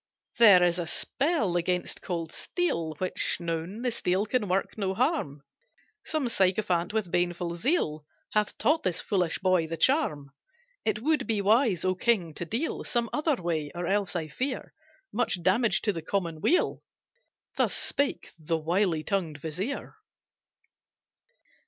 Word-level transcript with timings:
"There 0.39 0.63
is 0.63 0.79
a 0.79 0.87
spell 0.87 1.55
against 1.55 2.01
cold 2.01 2.31
steel 2.31 2.95
Which 2.97 3.39
known, 3.39 3.83
the 3.83 3.91
steel 3.91 4.25
can 4.25 4.47
work 4.47 4.75
no 4.75 4.95
harm, 4.95 5.43
Some 6.07 6.27
sycophant 6.27 6.91
with 6.91 7.11
baneful 7.11 7.55
zeal 7.55 8.03
Hath 8.33 8.57
taught 8.57 8.81
this 8.81 8.99
foolish 8.99 9.37
boy 9.37 9.67
the 9.67 9.77
charm. 9.77 10.31
It 10.85 11.03
would 11.03 11.27
be 11.27 11.39
wise, 11.39 11.85
O 11.85 11.93
king, 11.93 12.33
to 12.33 12.45
deal 12.45 12.83
Some 12.83 13.11
other 13.13 13.35
way, 13.35 13.71
or 13.75 13.85
else 13.85 14.15
I 14.15 14.27
fear 14.27 14.73
Much 15.13 15.43
damage 15.43 15.83
to 15.83 15.93
the 15.93 16.01
common 16.01 16.41
weal." 16.41 16.81
Thus 17.55 17.75
spake 17.75 18.31
the 18.39 18.57
wily 18.57 19.03
tongued 19.03 19.37
vizier. 19.37 19.97